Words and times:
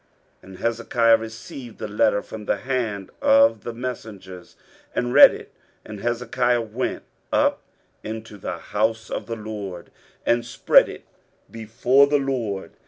23:037:014 0.41 0.49
And 0.49 0.57
Hezekiah 0.57 1.17
received 1.17 1.77
the 1.77 1.87
letter 1.87 2.23
from 2.23 2.45
the 2.45 2.57
hand 2.57 3.11
of 3.21 3.61
the 3.63 3.71
messengers, 3.75 4.55
and 4.95 5.13
read 5.13 5.31
it: 5.31 5.53
and 5.85 5.99
Hezekiah 5.99 6.63
went 6.63 7.03
up 7.31 7.61
unto 8.03 8.39
the 8.39 8.57
house 8.57 9.11
of 9.11 9.27
the 9.27 9.35
LORD, 9.35 9.91
and 10.25 10.43
spread 10.43 10.89
it 10.89 11.05
before 11.51 12.07
the 12.07 12.17
LORD. 12.17 12.71